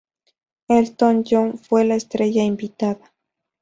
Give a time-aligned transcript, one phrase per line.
[0.67, 3.11] Elton John fue la estrella invitada.